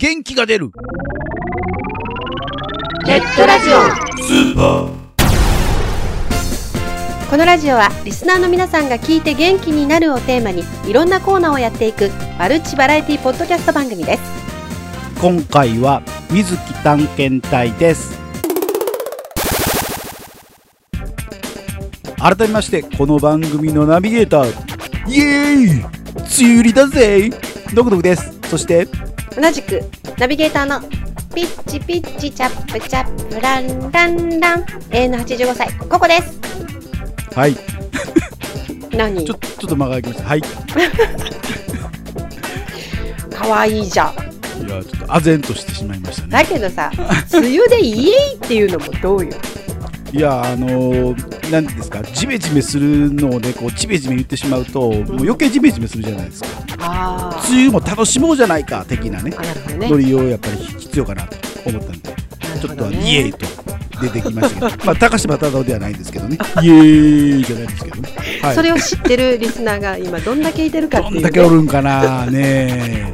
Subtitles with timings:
[0.00, 0.70] 元気が出る。
[3.04, 3.72] ネットラジオ。
[4.22, 4.90] スーパー。
[7.28, 14.22] このラジオはリスナーの皆さんが聞いて元気になるをテーマにいろんなコーナーをやっていくマルチバラエティポッドキャスト番組です。
[15.20, 18.16] 今回は水木探検隊です。
[22.18, 25.10] 改めましてこの番組のナビゲーター。
[25.10, 25.80] イエーイ。
[25.80, 25.88] 梅
[26.38, 27.30] 雨入りだぜ。
[27.74, 28.38] ドクドクです。
[28.48, 28.86] そして
[29.40, 29.80] 同じく
[30.18, 30.80] ナビゲーターの
[31.32, 34.66] ピッチピッチチャップチャップランランラン。
[34.90, 36.40] 永遠の85歳ここです。
[37.36, 37.56] はい。
[38.90, 39.24] 何？
[39.24, 40.28] ちょちょっと間が空きました。
[40.28, 40.38] はい。
[40.40, 40.42] い
[43.30, 44.28] かわいいじゃん。
[44.68, 46.28] やちょっと唖然としてしまいましたね。
[46.30, 46.90] だけどさ
[47.32, 49.30] 梅雨でイエイっていうのもどうよ。
[50.12, 56.48] いやあのー、なんですかジメジメするのをねこうジメジメ言ってしまうと、もう余計ジメジメするじゃないですか。
[56.67, 56.67] あ
[57.50, 59.32] 梅雨も楽しもうじゃないか的なね
[59.78, 61.98] ノリをやっぱり必要かなと思ったんで
[62.60, 63.46] ちょっとはイエーイと
[64.00, 68.08] 出てきましたけど、 まあ、高島忠夫ではないんですけどね、 イエーイじゃないんですけどね。
[68.42, 73.12] はい、それを知ってるリスナーが今どんだけいてるかっていう、どんだけおるんかなね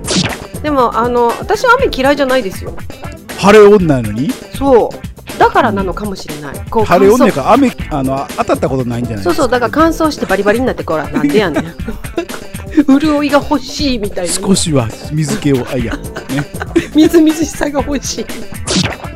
[0.63, 2.75] でもあの私は雨嫌いじゃないですよ。
[3.39, 4.31] 晴れ女なのに？
[4.57, 5.39] そう。
[5.39, 6.55] だからなのかもしれない。
[6.71, 7.53] こう晴れ女か。
[7.53, 9.35] 雨あの当たったことないんじゃないですか？
[9.35, 9.51] そうそう。
[9.51, 11.65] だから乾燥してバリバリになってこらなんでやねん
[12.87, 14.33] 潤いが欲しいみたいな。
[14.33, 15.95] 少しは水気をあいや。
[15.97, 16.03] ね。
[16.95, 18.27] みずみずしさが欲しい。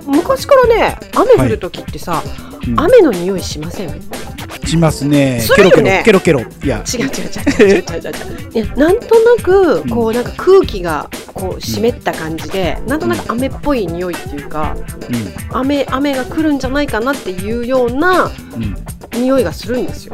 [0.07, 2.23] 昔からね雨降る時ってさ、
[2.67, 2.81] うん。
[2.81, 4.01] 雨の匂いしません？
[4.67, 5.41] しますね。
[5.41, 6.03] するよね。
[6.05, 6.51] ケロケロケロケロ。
[6.65, 6.83] いや。
[6.93, 7.13] 違う違う違う
[7.65, 7.83] 違う違う。
[7.83, 7.83] 違
[8.61, 18.33] ういやなんとなくこうなんか空気がこう湿った感じで、なんとなく雨っぽい匂いっていうかう雨雨が来るんじゃないかなっていうようなん
[19.15, 19.23] うん。
[19.23, 20.13] 匂いがするんですよ。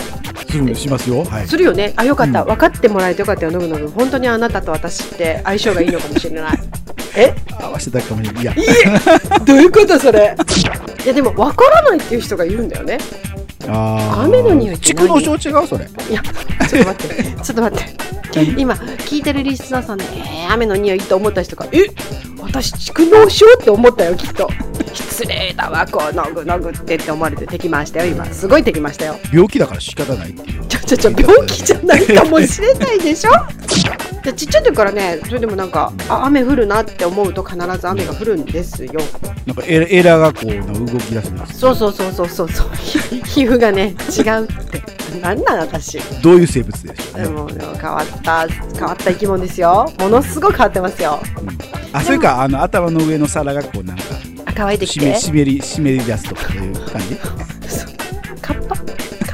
[0.58, 1.48] するしますよはい。
[1.48, 1.92] するよね。
[1.96, 2.48] あよかった、うん。
[2.48, 6.58] 分かってもらえてよかったよのぐのぐ本当にあなたと私って相性がいいのかもしれない。
[7.16, 7.34] え？
[7.60, 8.54] 合わせたかもしれないいや
[9.44, 10.36] どういうことそれ？
[11.04, 12.98] いやでも分からないっていう人がいるんだよね。
[13.68, 14.24] あー。
[14.24, 15.08] 雨の匂いって何？
[15.08, 15.84] 蓄能症違うそれ。
[16.10, 16.22] いや
[16.68, 17.24] ちょっと待って。
[17.24, 18.14] ちょっと待って。
[18.58, 21.86] 今聞いてるリスナーさんで、えー、雨の匂いと思った人がえ？
[22.42, 24.48] 私蓄能症って思ったよきっと
[25.14, 28.24] 失礼だわこうのぐのぐってって思われて敵ましたよ今。
[28.26, 29.16] すごい敵ましたよ。
[29.32, 30.66] 病気だから仕方ないっていう。
[30.66, 33.30] ちょちょちょ病気じゃないかもしれないでしょ？
[34.24, 38.92] でちっちゃい時からねそれでもなんかあ雨降るなって思うと必ず雨が降るんですよ。
[39.46, 42.68] なんかエラエラがこう動き出すんですそうそうそうそうそうそう。
[42.74, 44.82] ひ 皮膚がね違うって。
[45.20, 46.00] なんなん私。
[46.22, 47.24] どういう生物でしょうね。
[47.24, 49.86] でもでも変わった変わった生き物ですよ。
[50.00, 51.20] ものすごく変わってますよ。
[51.92, 55.12] あそれかあの頭の上の皿がこうなんかあ乾いてき湿て。
[55.12, 57.16] り湿り湿り出すとかいう感じ？
[58.40, 58.76] カッパ？
[58.76, 58.82] カ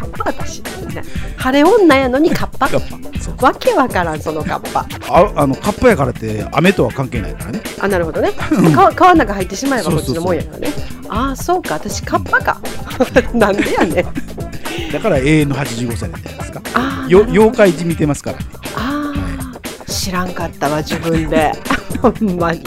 [0.05, 0.25] ッパ？
[0.31, 0.63] 私。
[0.95, 1.03] な
[1.37, 2.69] 晴れ女やのにカッパ？
[2.69, 3.47] カッパ。
[3.47, 4.87] わけわからんそのカッパ。
[5.09, 7.61] ああのカッパやからって雨とは関係ないからね。
[7.81, 8.33] あなるほどね。
[8.75, 10.69] 川川の中入ってしまえばこっちのもんやそからね。
[11.09, 11.75] ああそうか。
[11.75, 12.61] 私カッパか。
[13.33, 14.93] なんでやねん。
[14.93, 16.63] だから永遠の85歳なんじゃないですか。
[16.75, 18.45] あーよ妖怪じみてますからね。
[18.77, 21.53] あー知らんかったわ自分で。
[22.03, 22.63] ほんまに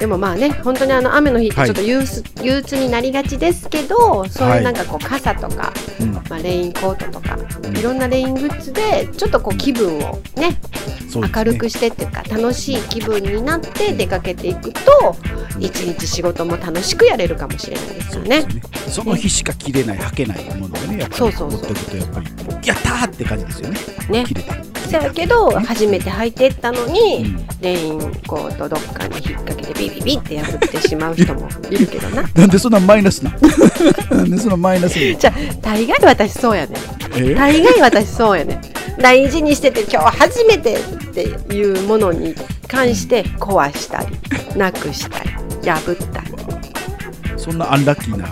[0.00, 6.12] でもまあね本当にあの雨の日ってちょっと憂鬱,、憂鬱になりがちですけどそういうなんかこう傘とか、うん。
[6.12, 7.76] まあ、レインコートとか、うん。
[7.76, 10.58] いろんなレイングッズでちょっとこう気分をねね。
[11.34, 14.80] 明るくしてっていうか楽しい気分になって出かけていくと
[15.56, 18.42] うん一日仕事も楽しくやれるかもしれないですよね。
[18.42, 18.48] そ。
[18.48, 18.62] ね。
[18.88, 21.60] その日しか着れない履けないものをねやっぱりそうそうそう。
[21.60, 22.26] 持っておくとやっぱり
[22.68, 23.78] やったーって感じですよね。
[24.08, 24.24] ね。
[24.24, 27.46] 着れてせやけど初めて履いてったのに、うん。
[27.60, 32.22] レインコートどっかに引っ掛けてビビビって破ってしまう人も いるけどな。
[32.34, 33.30] なんでそんなマイナスな
[34.10, 35.16] なんでそんなマイナスに？
[35.16, 36.74] じゃあ大概私そうやね
[37.16, 37.34] え？
[37.34, 38.60] 大概私そうやね
[39.00, 40.78] 大事にしてて今日初めてっ
[41.12, 42.34] ていうものに
[42.68, 45.30] 関して壊したりなくしたり
[45.64, 46.26] 破ったり。
[47.36, 48.28] そんなアンラッキーな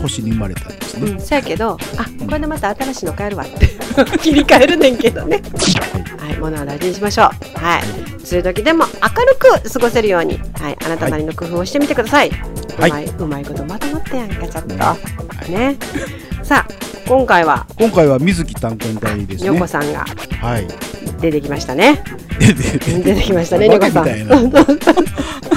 [0.00, 3.68] 星に生まれたんですね、うん、そやけどあこれでまた新しいの買えるわって
[4.22, 5.42] 切り替えるねんけどね。
[6.18, 6.36] はい。
[6.38, 7.26] 物は大事にしましょう。
[7.58, 7.82] はい。
[7.82, 10.40] 梅雨時でも明るく過ごせるように。
[10.60, 10.76] はい。
[10.84, 12.30] あなたなりの工夫をしてみてください、
[12.78, 12.90] はい。
[12.90, 14.76] うまいうまいことまとまったやんかちょっと。
[14.76, 14.96] は
[15.48, 15.76] いね。
[16.42, 16.72] さあ
[17.08, 17.66] 今回は？
[17.78, 19.48] 今回は水木探検隊ですね。
[19.48, 20.04] よこさんが
[20.40, 20.66] はい。
[21.20, 22.02] 出てきましたね。
[22.38, 24.04] 出てきましたねおよこさん。
[24.04, 24.56] 化けみたいな。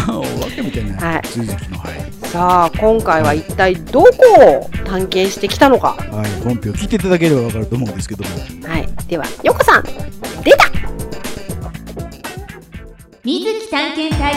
[0.18, 1.22] お化けみたいな、はい。
[1.36, 5.94] 水木のはい、さあ今回は一体どこを探検してきたのか？
[6.12, 8.30] はい、本編を聞いていただければわかると思うんですけども。
[8.68, 9.84] はいではよこさん
[10.44, 10.70] 出た。
[13.24, 14.36] 水木探検隊。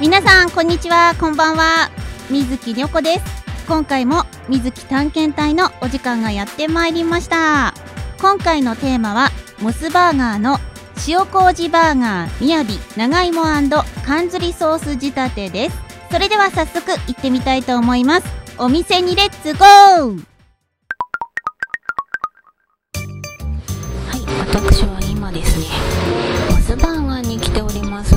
[0.00, 1.16] 皆さんこんにちは。
[1.18, 1.90] こんばんは。
[2.30, 3.24] 水木にょこです。
[3.66, 7.74] 今回も水木探検隊のお時間がやってまいりました。
[8.20, 10.58] 今回のテーマはモスバーガーの
[11.06, 13.42] 塩麹バーガーみやび長芋
[14.04, 15.78] 缶ずりソース仕立てです
[16.10, 18.26] それでは早速行ってみたいと思います
[18.58, 20.24] お店にレッツゴー
[22.98, 25.66] はい、私は今ですね、
[26.50, 28.16] モスバーガーに来ております。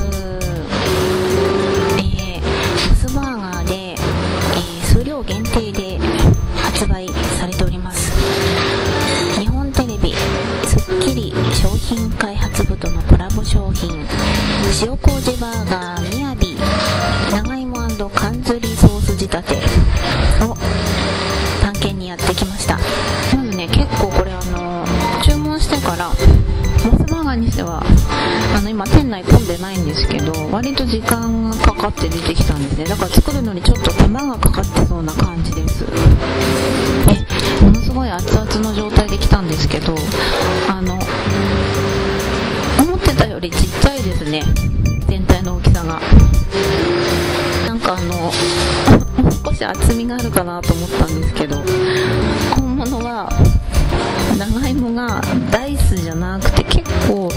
[2.40, 5.98] ー、モスバーガーで、えー、数量限定で
[6.56, 7.08] 発売
[7.38, 8.10] されております。
[9.38, 10.14] 日本テレビ、
[10.64, 12.31] スッキリ商品開
[12.64, 14.06] 部とのコラボ商品、
[14.82, 16.56] 塩麹バーガーみやび、
[17.30, 17.72] 長芋
[18.14, 19.56] 缶ずりソース仕立て。
[20.44, 20.56] を
[21.62, 22.78] 探検にやってきました。
[23.34, 24.84] まずね、結構これあの
[25.22, 26.14] 注文してからモ
[26.98, 27.82] スバーガーにしては
[28.56, 35.84] あの今店内混んでないんですけど割と時間がかかって出てきたんですねだから作るのにちょっと手間がかかってそうな感じです。
[37.08, 39.94] えものすごい熱々の状態で来たんですけど
[49.72, 51.56] 厚みがあるかなと思ったんですけど
[52.54, 53.28] 本物は
[54.38, 55.20] 長芋が
[55.50, 57.30] ダイスじゃなくて結構もう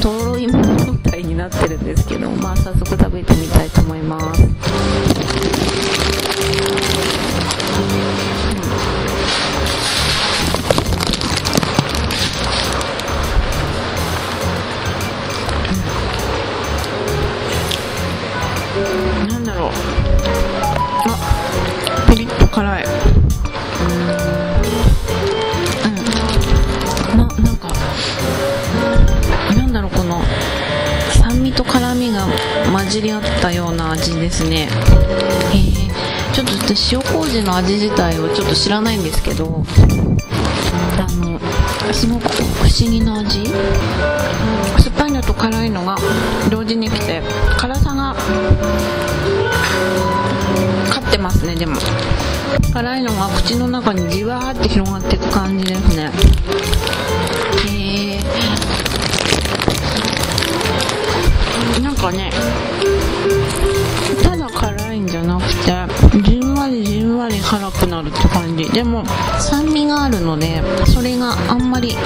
[0.00, 4.42] とろろ芋状態になってるんですけどまあ早速食べてみたいと思います。
[32.92, 34.68] じり合ったような味ですね。
[35.50, 39.64] えー、ちょっと塩麹の味自体をちょっと知らないんですけど
[40.98, 41.40] あの
[41.90, 43.46] すごく不思議な味。
[43.46, 45.96] 酸っぱいのと辛いのが
[46.50, 47.22] 同時に来て
[47.56, 48.14] 辛さが
[50.88, 51.76] 勝ってますねでも。
[52.74, 56.10] 辛いのが口の中にじわーって広がっていく感じですね。
[62.02, 62.32] かね
[64.24, 65.72] ただ辛いんじゃなくて
[66.24, 68.68] じんわりじんわり辛くなるって感じ。
[68.70, 69.04] でも
[69.38, 71.96] 酸味があるのでそれがあんまり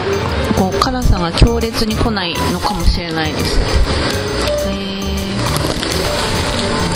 [0.58, 3.58] こう辛さが強烈に来ないのかもしれないです。
[3.58, 3.62] へ
[4.72, 4.74] え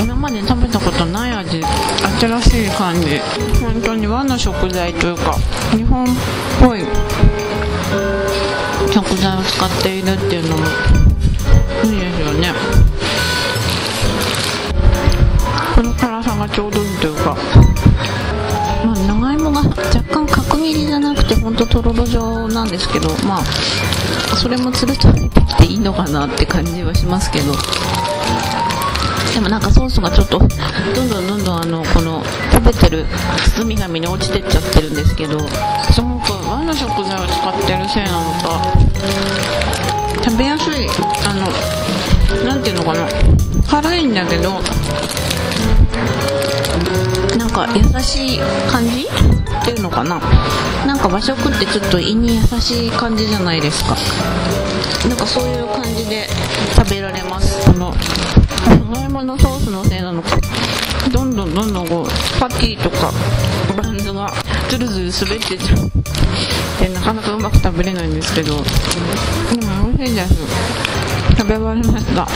[0.03, 1.63] 今まで食べたことない味
[2.21, 3.19] 新しい感じ。
[3.63, 5.39] 本当に和の食材というか
[5.75, 6.09] 日本っ
[6.61, 6.85] ぽい
[8.93, 10.67] 食材を使っているっていうのも
[11.85, 12.53] いいですよね。
[16.53, 17.37] ちょうどいいというか。
[18.85, 23.45] まあ長芋が若干角切りじゃなくてほんととろろ状なんですけどまあ
[24.37, 27.53] それもつるつるってきていいのかなって感じはしますけど。
[29.35, 32.23] でもなんかソースがちょっとどんどんどんどんあのこの
[32.53, 33.07] 食べてる
[33.57, 35.39] 包み紙に落ちてっちゃってるんですけど。
[35.93, 38.61] すごく和の食材を使ってるせいなのか。
[40.25, 40.89] 食べやすい
[41.27, 43.07] あのなんていうのかな。
[43.69, 44.61] 辛いんだけど
[47.67, 48.39] か優しい
[48.71, 49.07] 感じ？
[49.61, 50.21] っていうのかな？
[50.87, 53.97] なんか和食ってちょっと胃に優しい感じじゃないですか。
[55.09, 56.27] なんかそういう感じで
[56.77, 57.67] 食べられます。
[57.67, 57.95] この
[58.93, 60.39] 長芋のソースのせいなのか。
[61.13, 63.11] どんどんどんどんこうパティとか
[63.77, 64.33] バンズが
[64.69, 65.91] ズルズル滑ってちゃう
[66.81, 68.57] でなかなかうまく食べれないんですけど。
[68.57, 70.35] でも美味しいです。
[71.37, 72.27] 食べ終わりました。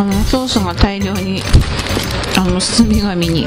[0.00, 1.42] あのソースが大量に
[2.40, 3.46] あの包み紙に。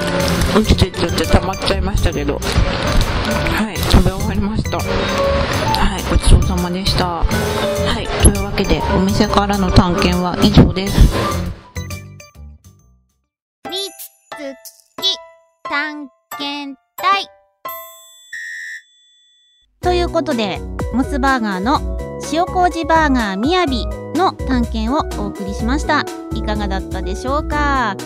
[0.56, 2.36] 落ちてっちゃって溜まっちゃいましたけど。
[2.36, 2.40] は
[3.74, 4.78] い食べ終わりました。
[4.78, 7.24] はいごちそうさまでした。
[7.24, 7.26] は
[8.00, 10.96] いというわけでお店からの探検は以上です。
[13.66, 13.82] みつ
[15.02, 15.18] き
[15.64, 16.08] 探
[16.38, 17.26] 検隊。
[19.82, 20.60] ということで
[20.94, 21.98] モスバーガーの
[22.32, 26.06] 塩麹バーガーみやびの探検をお送りしました。
[26.36, 27.98] いかがだったでしょうか？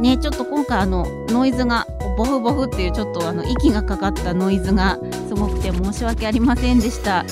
[0.00, 7.24] ねちょっと今回あのノイズがボフボフっていうちょっとあの息がかかったノイズがすごくて申し訳ありませんでした。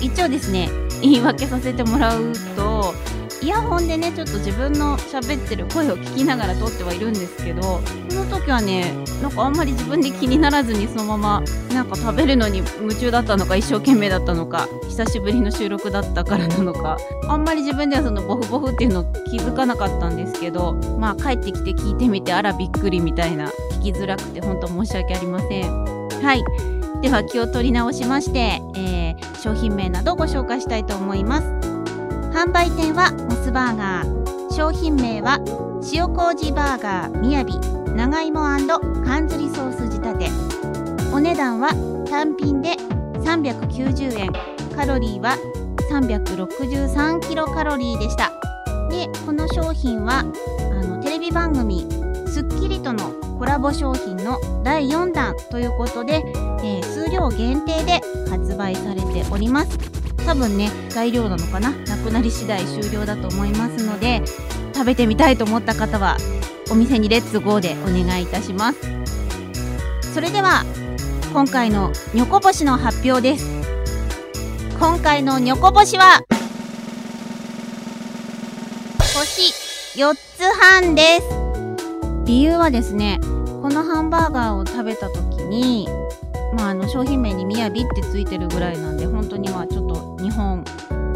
[0.00, 0.68] 一応ですね
[1.02, 2.94] 言い訳させてもらうと
[3.40, 8.92] イヤホンでねちょっと自分の喋ってる声を聞きながら撮ってはいるんですけどその時はね
[9.22, 11.42] なんかあんまり自分で気にならずにそのまま
[11.72, 16.96] なんか食べるのに夢中だったのか一生懸命だったのか久しぶりの収録だったからなのか
[17.28, 25.84] あんまり自分ではそのボフボフっていうの気づかなかったんですけどまあ帰ってきて聞いてみてあらびっくりみたいな聞きづらくて本当申し訳ありません。
[26.20, 26.42] はい。
[27.00, 28.98] では気を取り直しまして、えー
[29.38, 31.77] 商品名などご紹介したいと思います。
[32.38, 34.54] 販売店はモスバーガー。
[34.54, 35.40] 商品名は
[35.92, 37.58] 塩麹バーガーみやび
[37.96, 38.38] 長芋
[39.04, 40.30] 缶ずりソース仕立て。
[41.12, 41.70] お値段は
[42.08, 42.76] 単品で
[43.24, 44.32] 390円
[44.76, 45.36] カロリーは
[45.90, 48.30] 363キロカロリーでした。
[48.88, 50.24] でこの商品はあ
[50.86, 51.88] のテレビ番組
[52.30, 56.22] 『スッキリ』とのコラボ商品の第4弾ということで、
[56.62, 59.97] えー数量限定で発売されております。
[60.28, 61.70] 多分ね材料なのかな？
[61.70, 64.22] なくなり次第終了だと思いますので
[64.74, 66.18] 食べてみたいと思った方は
[66.70, 68.78] お店にレッツゴーでお願いいたします。
[70.12, 70.66] それでは
[71.32, 73.48] 今回のニョコ星の発表です。
[74.78, 76.22] 今回のニョコ星は
[78.98, 79.50] 星
[79.98, 81.24] 4つ半です。
[82.26, 83.18] 理由はですね
[83.62, 85.88] このハンバーガーを食べた時に
[86.54, 90.64] まああの商品名に「みやび」ってついてるぐらいなんで本当にまあちょっと日本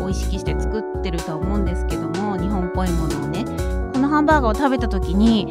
[0.01, 3.45] を意識して作ってるとは思うんですけども日本っぽいものをね
[3.93, 5.47] このハンバーガーを食べた時に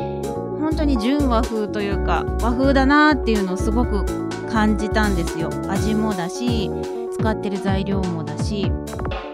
[0.60, 4.06] 本当に純和風というか和風だなっていうのをすごく
[4.50, 5.50] 感じたんですよ。
[5.70, 6.70] 味もだし
[7.14, 8.70] 使ってる材料もだし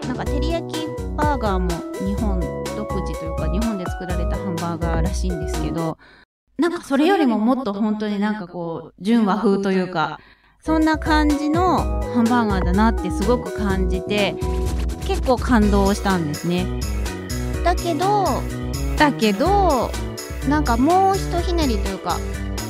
[0.06, 0.86] なんか照り焼き
[1.16, 1.68] バーガーも
[2.06, 2.40] 日本
[2.76, 5.98] 独自というか日本で作られたハンバーガーらしいんですけど
[6.58, 10.20] なんかそれよりももっと本当になんかこう純和風というか
[10.68, 11.78] そんな感じの
[12.12, 14.34] ハンバーガーだなってすごく感じて
[15.06, 16.66] 結構感動したんですね。
[17.64, 18.42] だけど
[18.98, 19.90] だけど
[20.46, 22.18] なんかもうひとひねりというか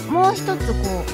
[0.08, 1.04] もう一つこ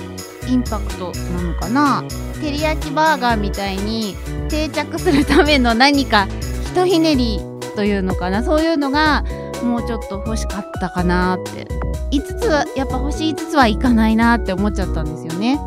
[0.45, 2.05] うインパクトなのかな。
[2.35, 4.15] 照り焼きバーガーみたいに
[4.51, 6.27] 定着するための何か
[6.67, 7.41] ひとひねり
[7.77, 8.45] というのかな。
[8.45, 9.25] そういうのが
[9.63, 11.67] もうちょっと欲しかったかなって。
[12.11, 15.59] 5つはやっぱ星5つはいかないなって思っちゃったんですよね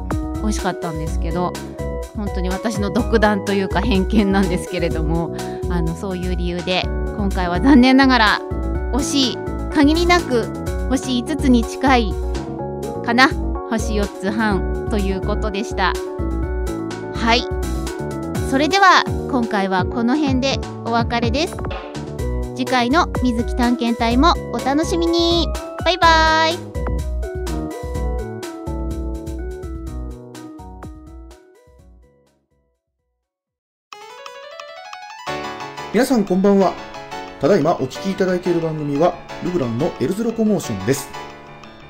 [0.42, 1.54] 美味しかったんですけど
[2.16, 5.36] 本当に私の独断というか偏見なんですけれども
[5.70, 6.84] あのそういう理由で
[7.18, 8.42] 今回は残念ながら
[8.94, 9.38] 惜しい
[9.74, 10.46] 限りなく
[10.90, 12.14] 星5つに近い
[13.06, 13.30] かな
[13.70, 15.94] 星4つ半ということでした。
[17.14, 17.42] はい。
[18.50, 21.58] それでは今回はこの辺でお別れです。
[22.56, 25.48] 次回の水木探検隊もお楽しみに。
[25.84, 26.77] バイバーイ。
[35.98, 36.76] 皆さんこんばんは。
[37.42, 41.10] ただいまお聞きいただいている番組は、ルブランのエルズロコモーションです。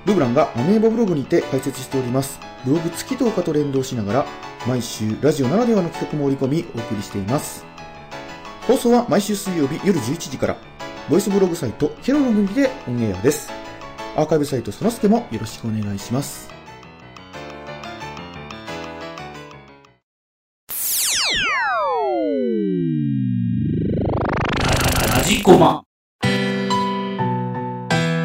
[0.05, 2.39] ルブランがアメーバブログにて解説しております。
[2.63, 4.25] ブログ付き動画と連動しながら、
[4.65, 7.65] 毎週ラジオならではの企画も織り込みお送りしています。
[8.61, 10.57] 放送は毎週水曜日夜11時から、
[11.09, 13.51] ボイスブログサイトケロログにてオンエアです。
[14.15, 16.56] アーカイブサイトそのすけもよろしくお願いします。
[25.47, 25.83] ラジコマ。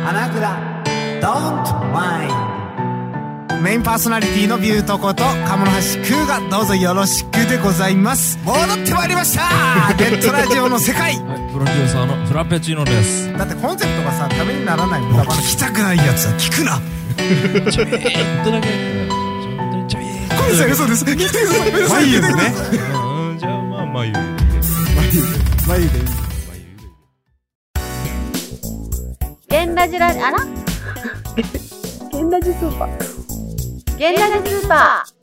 [0.04, 0.82] 花倉
[1.20, 1.62] Don't
[1.92, 8.36] Mind メインパーソナリティのビュートこと鴨の橋クーがどうぞよろしくでございます。
[8.44, 9.44] 戻ってまいりました。
[9.94, 11.14] ネットラジオの世界。
[11.14, 13.32] はい、プロデューサーのフラペチーノです。
[13.38, 16.80] だってコンセプトがさためにならない無駄話聞きたくないやつは聞くな。
[17.70, 18.68] ちょいーっとだけ。
[20.70, 21.12] 嘘ですね。
[21.12, 21.38] 聞いて
[21.72, 22.04] ください。
[22.16, 24.26] うん、じゃあまあ眉毛で。
[25.68, 25.98] 眉毛。
[25.98, 26.31] ゲン
[29.82, 30.38] ラジラあら？
[32.12, 33.98] ゲンラジスーパー。
[33.98, 35.21] ゲンラジスーパー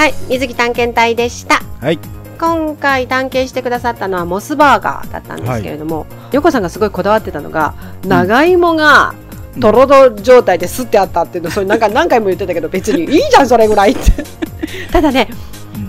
[0.00, 1.60] はい水木探検隊でした。
[1.78, 1.98] はい。
[2.38, 7.74] 今回探検してくださったのはモスバーガーだったんですけれども、横さんがすごいこだわってたのが
[8.06, 9.12] 長芋が
[9.60, 14.24] とろろ状態ですってあったっていうのそれなんか 何回も言ってたけど別にいいじゃんそれぐらいって。
[14.90, 15.28] ただね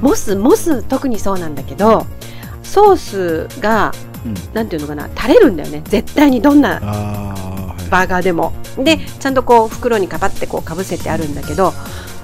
[0.02, 2.06] モスモス特にそうなんだけど
[2.64, 3.94] ソースが
[4.26, 4.34] うん。
[4.54, 5.84] なんていうのかな垂れるんだよね。
[5.86, 6.82] 絶対にどんな
[7.90, 8.52] バーガーでも。
[8.78, 11.74] でちゃんとこう袋にかばってこうかぶせてあるんだけど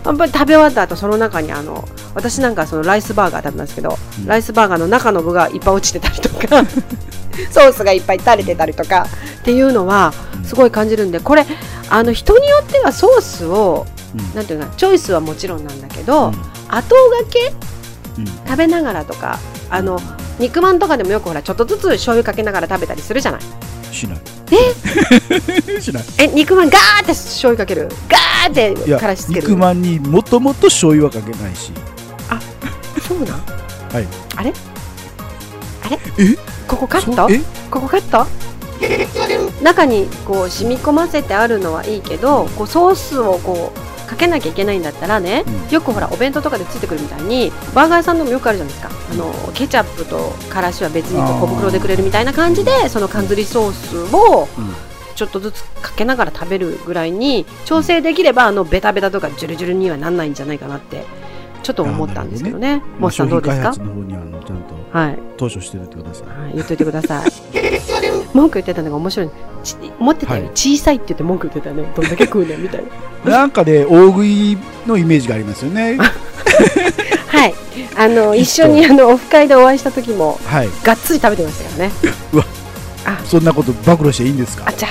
[0.05, 4.25] やっぱり食べ終わった後その中にあの私なんかそのライスバーガー食べますけど、うん。
[4.25, 6.63] ライスバーガーの中の具がいっぱい落ちてたりとか
[7.51, 9.05] ソースがいっぱい垂れてたりとか。
[9.39, 10.13] っていうのは
[10.43, 11.45] すごい感じるんでこれ
[11.89, 14.35] あの人によってはソースをうん。
[14.35, 16.33] なんていうかチョイスはもちろんなんだけど、うん。
[16.67, 17.53] 後がけ
[18.17, 18.25] うん。
[18.25, 19.39] 食べながらとか
[19.69, 19.99] あの
[20.39, 23.41] 肉まんとかでもよくほらちょっとずつ醤油かけながら食べたりするじゃない
[23.91, 25.81] しない。
[25.81, 26.03] しない。
[26.19, 27.89] え 肉まんガーって醤油かける？
[28.09, 29.41] ガーってからしつける？
[29.41, 31.71] 肉まんにもともと醤油はかけないし。
[33.07, 33.27] そうなん？
[33.93, 34.07] はい。
[34.35, 34.53] あれ？
[35.85, 35.99] あれ？
[36.17, 36.35] え？
[36.67, 37.27] ここカット？
[37.31, 37.39] え？
[37.71, 38.27] ここカット？
[39.63, 45.73] 中にこう染み込ませてあるのはいいけどこうソースをこうかけなきゃいけないんだったらね、うん。
[45.73, 48.89] よくほらお弁当とかでついてくるみたいにバーガー屋さんでもよくあるじゃないですか。
[49.11, 54.73] あのケチャップとからしは別にこう小袋でくれるみたいな感じでその缶ずりソースをうん。
[55.15, 61.05] ちょっとずつかけながら食べるぐらいに調整できればあのベタベタとかジュルジュルにはなんないんじゃないかなって
[61.63, 63.73] ちょっと思ったんですけどねモスさんどうですか？
[63.73, 67.31] 商品開発の方にはあのちゃんとはい投書してるってくださいはい、言っといてください。
[68.33, 69.29] 文句言ってたのが面白い。
[69.63, 71.83] ち持ってたよりはい小さいって言って文句言ってたね。
[71.95, 72.83] どんだけ食うねんみたい
[73.25, 73.31] な。
[73.39, 75.97] なんかね大食いのイメージがありますよね
[77.27, 77.53] はい。
[77.97, 81.91] あの、一緒にあの、オフ会でお会いした時も、はいがっつり食べてましたからね。
[82.33, 82.45] うわ
[83.05, 84.63] あ、そんなこと暴露していいんですか？
[84.67, 84.87] あちゃ。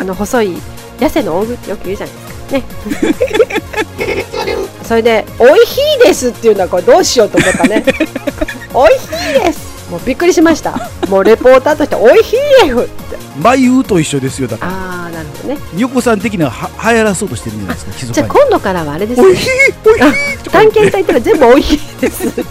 [0.00, 0.56] あの、細い、
[0.98, 2.23] 痩せの大食いってよく言うじゃないですか。
[2.52, 2.62] ね。
[4.84, 7.84] それで、おいしいですっていうのはこれどうしようと思ったね。
[8.74, 9.08] おいしい
[9.44, 10.90] ですもうびっくりしました。
[11.08, 12.32] もうレポーターとして、おいしい
[12.66, 13.16] ですって。
[13.40, 15.60] 眉と一緒ですよだからあー、なるほどね。
[15.76, 19.50] 横さん的にはは流行らそうとしてるんじゃないですか密じゃあ今度からはあれですねおいしい
[19.84, 22.44] おいしいとか探検隊行ったら全部おいしいですって。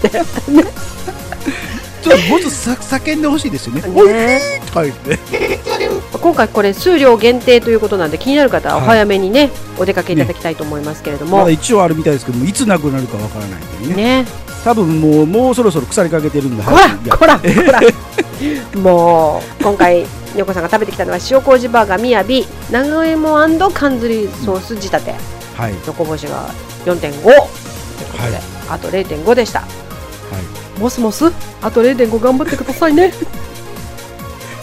[2.03, 3.83] ちょっともうちょっとさ叫んでほしいですよね。
[3.95, 5.19] おいって。
[6.11, 11.39] 今回これ数量限定ということなんで気になる方はお早めにね、お出かけいただきたいと思いますけれども。
[11.39, 11.49] まだ。
[11.49, 14.23] 一応あるみたいですけどもいつなくなるかわからないんでね。
[14.23, 14.25] ね、
[14.65, 17.07] 多分もうもうそろそろ腐りかけてるんでこら早くい。
[17.07, 17.71] やこら こ
[18.73, 18.81] ら。
[18.81, 20.01] もう今回
[20.35, 23.37] よこさんが食べてきたのは塩麹バーガーみやび長芋
[23.73, 25.15] 缶ずりソース仕立て。
[25.55, 25.73] はい。
[25.85, 26.49] のこぼしが
[26.85, 27.47] 4.5というこ
[28.17, 28.41] とで、はい。
[28.69, 29.59] あと0.5でした。
[29.61, 33.13] はいモスモスあと0.5頑張ってくださいね。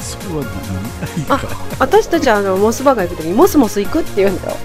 [0.00, 1.40] それは何いいか
[1.78, 4.56] 私たちはあのモスバーガー行く時にモスモス行くって言うんだよ。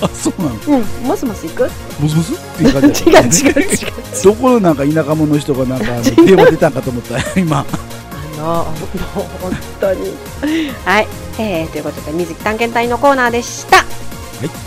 [0.00, 0.78] あそうなの？
[0.78, 1.68] うんモスモス行く？
[2.00, 4.22] ボスボスっていう感じ違う 違う違う違う。
[4.24, 7.38] どこのなんか田舎者の人がなんかあの 電話出たんかと思った？
[7.38, 7.58] 今。
[7.58, 7.64] あ
[8.38, 8.64] の、もう
[9.42, 10.10] 本当に。
[10.86, 11.06] はい、
[11.38, 13.84] えー、ということで、水木探検隊のコーナーでした。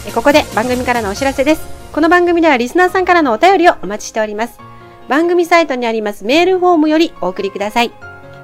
[0.08, 1.62] えここで番組からのお知らせです。
[1.92, 4.67] この番組ではリスナーさんからのお便りをお待ちしております。
[5.08, 7.91] 番組サイトにありますメールフォームよりお送りください。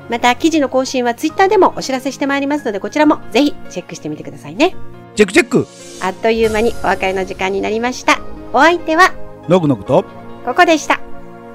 [0.10, 4.76] また、記事の更新はツイッターでもお知らせしてまいりますので、こちらもぜひチェックしてみてくださいね。
[5.16, 5.68] チェックチェック
[6.02, 8.20] あっという間にお別れの時間になりました。
[8.52, 9.14] お相手は
[9.48, 10.04] ノクノクと
[10.46, 11.00] ここでした。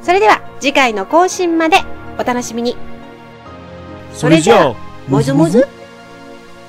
[0.03, 1.79] それでは次回の更新まで
[2.19, 2.77] お楽しみに。
[4.15, 4.75] それじゃあ
[5.09, 5.67] もずもず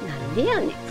[0.08, 0.89] なんでやねん。